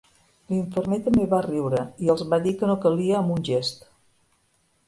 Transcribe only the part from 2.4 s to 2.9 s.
dir que no